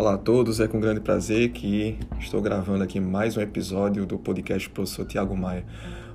[0.00, 4.16] Olá a todos, é com grande prazer que estou gravando aqui mais um episódio do
[4.16, 5.62] podcast do professor Tiago Maia.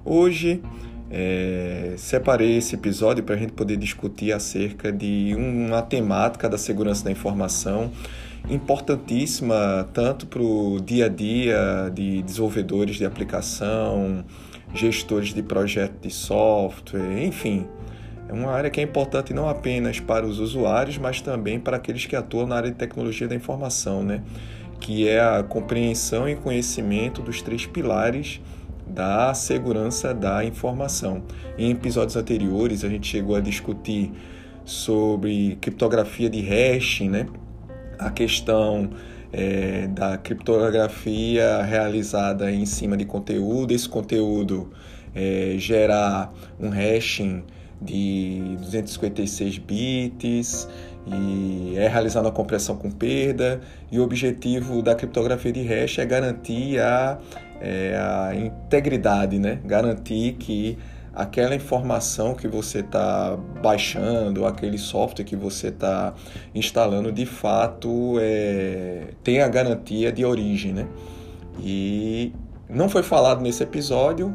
[0.03, 0.59] Hoje
[1.11, 7.05] é, separei esse episódio para a gente poder discutir acerca de uma temática da segurança
[7.05, 7.91] da informação
[8.49, 14.25] importantíssima tanto para o dia a dia de desenvolvedores de aplicação,
[14.73, 17.67] gestores de projeto de software, enfim,
[18.27, 22.05] é uma área que é importante não apenas para os usuários, mas também para aqueles
[22.05, 24.21] que atuam na área de tecnologia da informação, né?
[24.79, 28.41] que é a compreensão e conhecimento dos três pilares
[28.85, 31.23] da segurança da informação.
[31.57, 34.11] Em episódios anteriores, a gente chegou a discutir
[34.63, 37.27] sobre criptografia de hashing, né?
[37.97, 38.89] a questão
[39.31, 44.71] é, da criptografia realizada em cima de conteúdo, esse conteúdo
[45.13, 47.43] é, gerar um hashing
[47.81, 50.67] de 256 bits
[51.07, 56.05] e é realizada uma compressão com perda e o objetivo da criptografia de hash é
[56.05, 57.19] garantir a,
[57.61, 59.59] é, a integridade, né?
[59.65, 60.77] garantir que
[61.13, 66.13] aquela informação que você está baixando, aquele software que você está
[66.53, 70.73] instalando, de fato é, tem a garantia de origem.
[70.73, 70.87] Né?
[71.63, 72.33] E
[72.69, 74.33] não foi falado nesse episódio,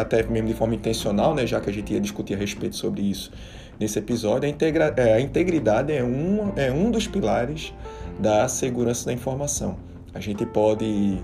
[0.00, 3.02] até mesmo de forma intencional, né, já que a gente ia discutir a respeito sobre
[3.02, 3.32] isso
[3.80, 4.48] nesse episódio.
[4.48, 7.74] A, integra, é, a integridade é um, é um dos pilares
[8.18, 9.76] da segurança da informação.
[10.14, 11.18] A gente pode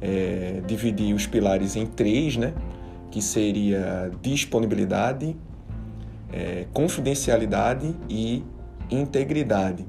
[0.00, 2.54] é, dividir os pilares em três, né,
[3.10, 5.36] que seria disponibilidade,
[6.32, 8.44] é, confidencialidade e
[8.90, 9.84] integridade.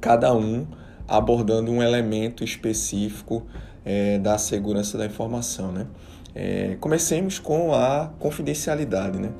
[0.00, 0.66] Cada um
[1.12, 3.46] abordando um elemento específico
[3.84, 5.70] é, da segurança da informação.
[5.70, 5.86] Né?
[6.34, 9.18] É, comecemos com a confidencialidade.
[9.18, 9.30] Né?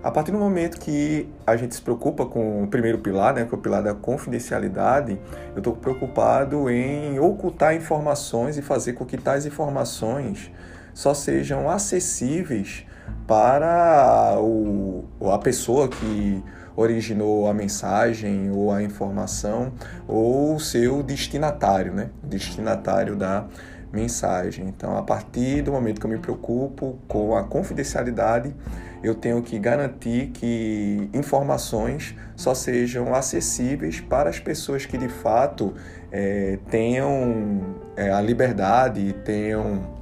[0.00, 3.52] A partir do momento que a gente se preocupa com o primeiro pilar, né, que
[3.52, 5.18] é o pilar da confidencialidade,
[5.54, 10.52] eu estou preocupado em ocultar informações e fazer com que tais informações
[10.94, 12.86] só sejam acessíveis
[13.26, 16.44] para o, a pessoa que
[16.78, 19.72] originou a mensagem ou a informação
[20.06, 22.10] ou o seu destinatário, né?
[22.22, 23.46] Destinatário da
[23.92, 24.68] mensagem.
[24.68, 28.54] Então, a partir do momento que eu me preocupo com a confidencialidade,
[29.02, 35.74] eu tenho que garantir que informações só sejam acessíveis para as pessoas que de fato
[36.12, 39.96] é, tenham é, a liberdade, tenham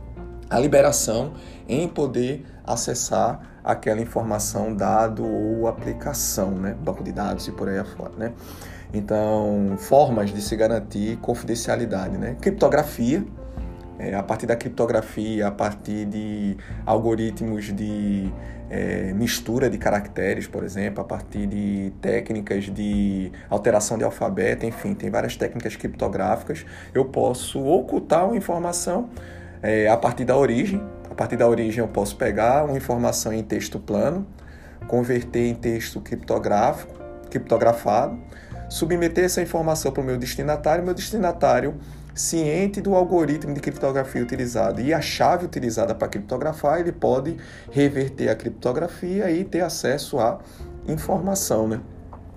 [0.51, 1.33] a liberação
[1.67, 6.77] em poder acessar aquela informação, dado ou aplicação, né?
[6.81, 8.12] banco de dados e por aí afora.
[8.16, 8.32] Né?
[8.94, 12.37] Então, formas de se garantir confidencialidade, né?
[12.41, 13.27] criptografia,
[13.99, 18.32] é, a partir da criptografia, a partir de algoritmos de
[18.71, 24.94] é, mistura de caracteres, por exemplo, a partir de técnicas de alteração de alfabeto, enfim,
[24.94, 26.65] tem várias técnicas criptográficas.
[26.94, 29.09] Eu posso ocultar uma informação
[29.62, 30.81] é, a partir da origem.
[31.16, 34.27] Partir da origem, eu posso pegar uma informação em texto plano,
[34.87, 36.93] converter em texto criptográfico,
[37.31, 38.19] criptografado,
[38.69, 40.84] submeter essa informação para o meu destinatário.
[40.84, 41.75] Meu destinatário
[42.15, 47.37] ciente do algoritmo de criptografia utilizado e a chave utilizada para criptografar, ele pode
[47.71, 50.38] reverter a criptografia e ter acesso à
[50.88, 51.81] informação, né?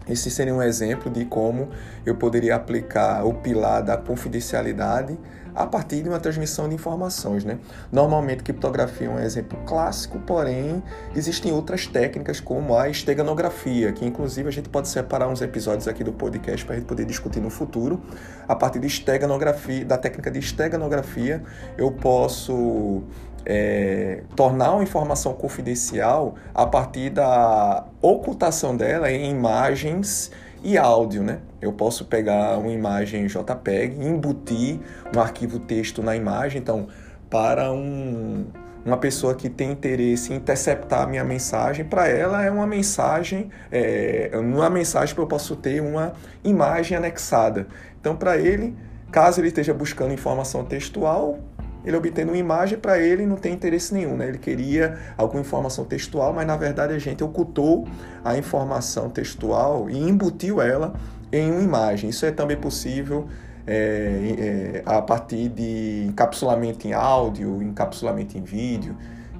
[0.07, 1.69] Esse seria um exemplo de como
[2.05, 5.17] eu poderia aplicar o pilar da confidencialidade
[5.55, 7.43] a partir de uma transmissão de informações.
[7.43, 7.59] Né?
[7.91, 10.81] Normalmente, criptografia é um exemplo clássico, porém,
[11.15, 16.03] existem outras técnicas como a esteganografia, que inclusive a gente pode separar uns episódios aqui
[16.03, 18.01] do podcast para a gente poder discutir no futuro.
[18.47, 21.43] A partir de esteganografia, da técnica de esteganografia,
[21.77, 23.03] eu posso
[23.45, 30.31] é, tornar uma informação confidencial a partir da ocultação dela em imagens
[30.63, 31.39] e áudio, né?
[31.61, 34.79] Eu posso pegar uma imagem JPEG, embutir
[35.15, 36.61] um arquivo texto na imagem.
[36.61, 36.87] Então,
[37.29, 38.45] para um,
[38.85, 43.49] uma pessoa que tem interesse em interceptar a minha mensagem, para ela é uma mensagem,
[43.71, 46.13] é, numa mensagem eu posso ter uma
[46.43, 47.67] imagem anexada.
[47.99, 48.75] Então, para ele,
[49.11, 51.39] caso ele esteja buscando informação textual,
[51.83, 54.27] ele obtendo uma imagem para ele não tem interesse nenhum, né?
[54.27, 57.87] Ele queria alguma informação textual, mas na verdade a gente ocultou
[58.23, 60.93] a informação textual e embutiu ela
[61.31, 62.09] em uma imagem.
[62.09, 63.27] Isso é também possível
[63.65, 68.95] é, é, a partir de encapsulamento em áudio, encapsulamento em vídeo.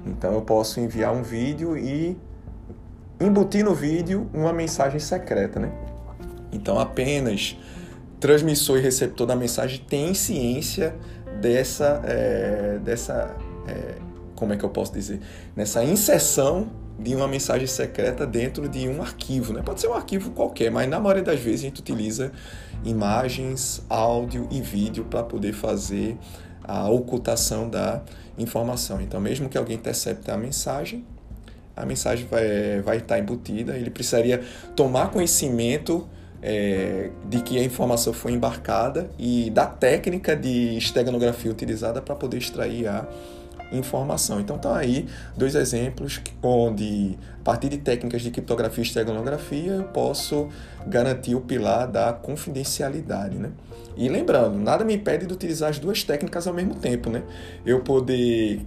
[0.06, 2.16] Então eu posso enviar um vídeo e
[3.20, 5.70] embutir no vídeo uma mensagem secreta, né?
[6.52, 7.58] Então apenas
[8.18, 10.94] transmissor e receptor da mensagem tem ciência
[11.40, 13.34] dessa, é, dessa
[13.66, 13.94] é,
[14.34, 15.20] como é que eu posso dizer,
[15.56, 19.52] nessa inserção de uma mensagem secreta dentro de um arquivo.
[19.52, 19.62] Né?
[19.62, 22.30] Pode ser um arquivo qualquer, mas na maioria das vezes a gente utiliza
[22.84, 26.18] imagens, áudio e vídeo para poder fazer
[26.62, 28.02] a ocultação da
[28.38, 29.00] informação.
[29.00, 31.04] Então, mesmo que alguém intercepte a mensagem,
[31.74, 34.42] a mensagem vai, vai estar embutida, ele precisaria
[34.76, 36.06] tomar conhecimento
[36.42, 42.38] é, de que a informação foi embarcada e da técnica de esteganografia utilizada para poder
[42.38, 43.06] extrair a
[43.72, 44.40] informação.
[44.40, 45.06] Então tá aí
[45.36, 50.48] dois exemplos onde, a partir de técnicas de criptografia e esteganografia, eu posso
[50.86, 53.36] garantir o pilar da confidencialidade.
[53.36, 53.50] Né?
[53.96, 57.10] E lembrando, nada me impede de utilizar as duas técnicas ao mesmo tempo.
[57.10, 57.22] Né?
[57.64, 58.64] Eu poder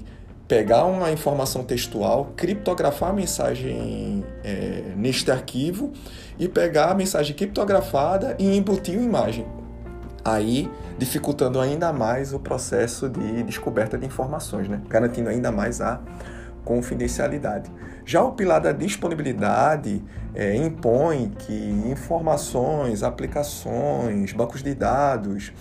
[0.47, 5.91] pegar uma informação textual, criptografar a mensagem é, neste arquivo
[6.37, 9.45] e pegar a mensagem criptografada e embutir uma imagem.
[10.23, 14.81] Aí dificultando ainda mais o processo de descoberta de informações, né?
[14.87, 15.99] garantindo ainda mais a
[16.63, 17.69] confidencialidade.
[18.05, 20.03] Já o pilar da disponibilidade
[20.35, 25.53] é, impõe que informações, aplicações, bancos de dados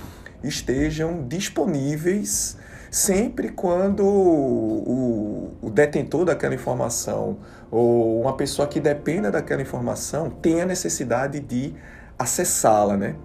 [0.43, 2.57] estejam disponíveis
[2.93, 7.39] sempre quando o, o, detentor daquela informação
[7.71, 11.73] ou uma pessoa que dependa daquela informação tenha necessidade de
[12.19, 13.17] acessá-la, né?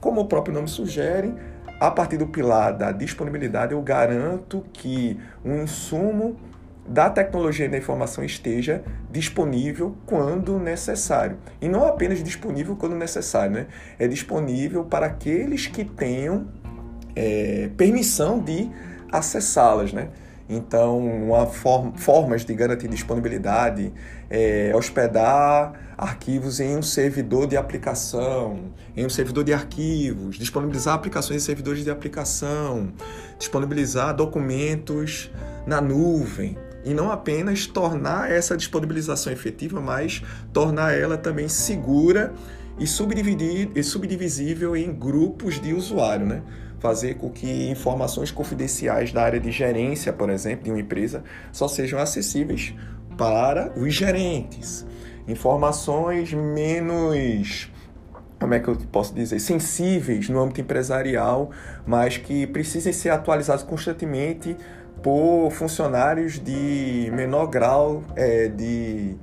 [0.00, 1.34] Como o próprio nome sugere,
[1.80, 6.36] a partir do pilar da disponibilidade, eu garanto que um insumo
[6.86, 11.38] da tecnologia e da informação esteja disponível quando necessário.
[11.60, 13.66] E não apenas disponível quando necessário, né?
[13.98, 16.46] É disponível para aqueles que tenham
[17.16, 18.70] é, permissão de
[19.10, 20.08] acessá-las, né?
[20.48, 23.92] Então, uma form, formas de garantir disponibilidade
[24.30, 31.42] é hospedar arquivos em um servidor de aplicação, em um servidor de arquivos, disponibilizar aplicações
[31.42, 32.92] em servidores de aplicação,
[33.38, 35.30] disponibilizar documentos
[35.66, 36.56] na nuvem.
[36.82, 40.22] E não apenas tornar essa disponibilização efetiva, mas
[40.52, 42.32] tornar ela também segura
[42.78, 46.42] e, e subdivisível em grupos de usuário, né?
[46.78, 51.22] Fazer com que informações confidenciais da área de gerência, por exemplo, de uma empresa,
[51.52, 52.74] só sejam acessíveis
[53.16, 54.86] para os gerentes.
[55.26, 57.70] Informações menos
[58.38, 61.50] como é que eu posso dizer, sensíveis no âmbito empresarial,
[61.84, 64.56] mas que precisem ser atualizados constantemente
[65.02, 69.16] por funcionários de menor grau é, de,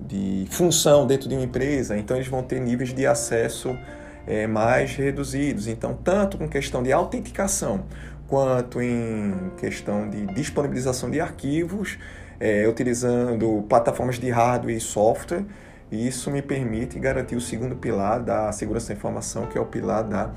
[0.00, 1.96] de função dentro de uma empresa.
[1.96, 3.76] Então, eles vão ter níveis de acesso
[4.26, 5.66] é, mais reduzidos.
[5.66, 7.84] Então, tanto com questão de autenticação
[8.28, 11.98] quanto em questão de disponibilização de arquivos,
[12.38, 15.44] é, utilizando plataformas de hardware e software,
[15.90, 20.04] isso me permite garantir o segundo pilar da segurança da informação, que é o pilar
[20.04, 20.30] da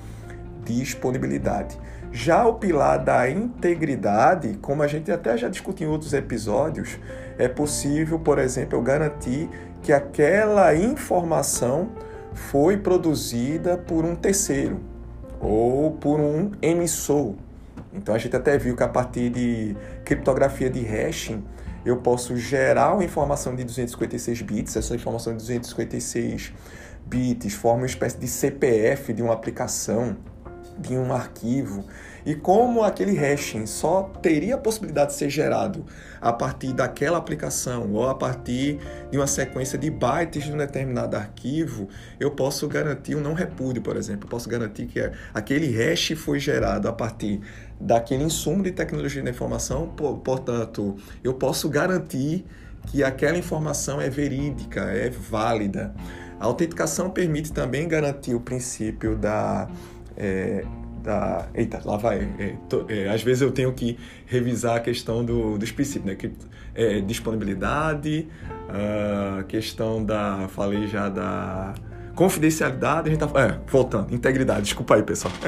[0.66, 1.78] disponibilidade.
[2.12, 6.98] Já o pilar da integridade, como a gente até já discutiu em outros episódios,
[7.38, 9.50] é possível, por exemplo, eu garantir
[9.82, 11.90] que aquela informação
[12.34, 14.80] foi produzida por um terceiro
[15.40, 17.36] ou por um emissor.
[17.94, 21.44] Então a gente até viu que a partir de criptografia de hashing
[21.86, 26.54] eu posso gerar uma informação de 256 bits, essa informação de 256
[27.06, 30.16] bits forma uma espécie de CPF de uma aplicação,
[30.78, 31.86] de um arquivo.
[32.26, 35.86] E como aquele hashing só teria a possibilidade de ser gerado
[36.22, 38.80] a partir daquela aplicação ou a partir
[39.12, 41.90] de uma sequência de bytes de um determinado arquivo,
[42.20, 44.26] eu posso garantir um não repúdio, por exemplo.
[44.26, 45.00] Eu posso garantir que
[45.34, 47.42] aquele hash foi gerado a partir
[47.80, 49.88] daquele insumo de tecnologia da informação,
[50.24, 52.46] portanto, eu posso garantir
[52.88, 55.94] que aquela informação é verídica, é válida.
[56.40, 59.68] A autenticação permite também garantir o princípio da
[60.18, 60.64] é,
[61.04, 61.48] da.
[61.54, 62.28] Eita, lá vai.
[62.40, 66.16] É, tô, é, às vezes eu tenho que revisar a questão do, dos princípios, né?
[66.16, 66.32] Que,
[66.74, 68.28] é, disponibilidade,
[68.70, 70.48] a questão da.
[70.50, 71.74] Falei já da.
[72.16, 73.42] Confidencialidade, a gente tá.
[73.42, 75.34] É, voltando, integridade, desculpa aí, pessoal.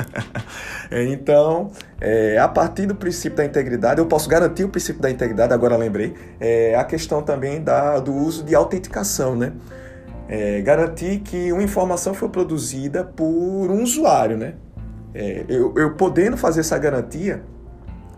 [0.92, 5.10] É, então, é, a partir do princípio da integridade, eu posso garantir o princípio da
[5.10, 9.52] integridade, agora lembrei, é, a questão também da, do uso de autenticação, né?
[10.28, 14.56] É, garantir que uma informação foi produzida por um usuário, né?
[15.16, 17.42] é, eu, eu, podendo fazer essa garantia,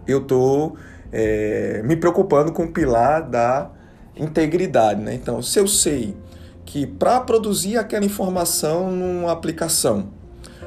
[0.08, 0.76] eu estou
[1.12, 3.70] é, me preocupando com o pilar da
[4.16, 5.00] integridade.
[5.00, 5.14] Né?
[5.14, 6.18] Então, se eu sei
[6.66, 10.10] que para produzir aquela informação numa aplicação,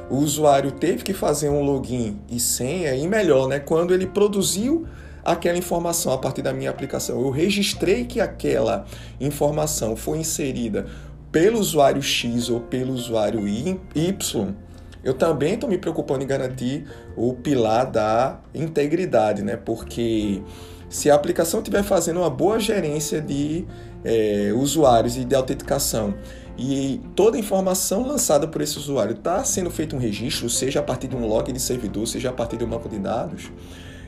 [0.08, 3.58] o usuário teve que fazer um login e senha, e melhor, né?
[3.58, 4.86] quando ele produziu
[5.24, 8.86] aquela informação a partir da minha aplicação, eu registrei que aquela
[9.20, 10.86] informação foi inserida
[11.30, 14.54] pelo usuário X ou pelo usuário Y,
[15.02, 19.56] eu também estou me preocupando em garantir o pilar da integridade, né?
[19.56, 20.42] Porque
[20.88, 23.64] se a aplicação estiver fazendo uma boa gerência de
[24.04, 26.14] é, usuários e de autenticação
[26.58, 30.82] e toda a informação lançada por esse usuário está sendo feito um registro, seja a
[30.82, 33.50] partir de um log de servidor, seja a partir de um banco de dados,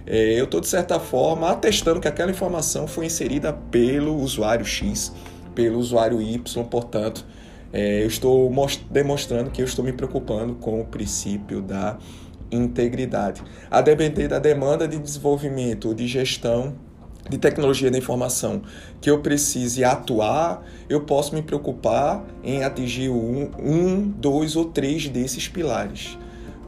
[0.07, 5.12] é, eu estou, de certa forma, atestando que aquela informação foi inserida pelo usuário X,
[5.54, 7.25] pelo usuário Y, portanto,
[7.73, 8.50] é, eu estou
[8.90, 11.99] demonstrando que eu estou me preocupando com o princípio da
[12.50, 13.42] integridade.
[13.71, 16.75] A depender da demanda de desenvolvimento, de gestão
[17.28, 18.62] de tecnologia da informação
[19.00, 25.09] que eu precise atuar, eu posso me preocupar em atingir um, um dois ou três
[25.09, 26.18] desses pilares.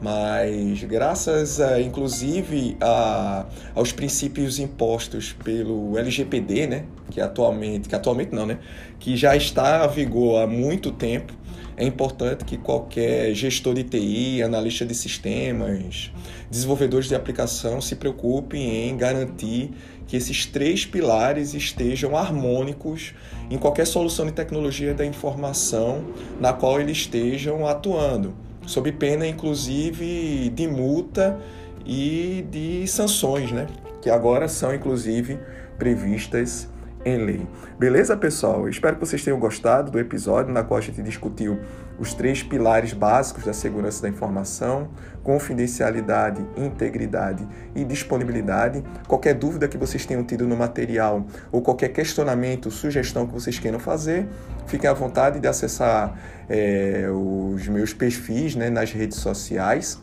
[0.04, 8.34] Mas graças, a, inclusive, a, aos princípios impostos pelo LGPD, né, que atualmente, que atualmente
[8.34, 8.58] não, né,
[9.00, 11.32] que já está a vigor há muito tempo,
[11.74, 16.12] é importante que qualquer gestor de TI, analista de sistemas,
[16.50, 19.70] desenvolvedores de aplicação se preocupem em garantir
[20.06, 23.14] que esses três pilares estejam harmônicos
[23.50, 26.04] em qualquer solução de tecnologia da informação
[26.38, 28.34] na qual eles estejam atuando,
[28.66, 31.38] sob pena inclusive de multa
[31.84, 33.66] e de sanções, né?
[34.00, 35.38] que agora são inclusive
[35.78, 36.68] previstas
[37.04, 37.46] em lei.
[37.78, 38.68] Beleza, pessoal?
[38.68, 41.58] espero que vocês tenham gostado do episódio na qual a gente discutiu
[41.98, 44.88] os três pilares básicos da segurança da informação:
[45.22, 48.82] confidencialidade, integridade e disponibilidade.
[49.06, 53.78] Qualquer dúvida que vocês tenham tido no material ou qualquer questionamento, sugestão que vocês queiram
[53.78, 54.28] fazer,
[54.66, 59.98] fiquem à vontade de acessar é, os meus perfis né, nas redes sociais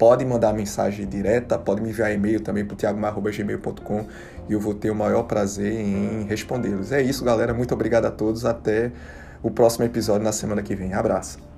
[0.00, 4.06] pode mandar mensagem direta, pode me enviar e-mail também para o thiagomar.gmail.com
[4.48, 6.90] e eu vou ter o maior prazer em respondê-los.
[6.90, 7.52] É isso, galera.
[7.52, 8.46] Muito obrigado a todos.
[8.46, 8.92] Até
[9.42, 10.92] o próximo episódio na semana que vem.
[10.94, 11.49] Abraço.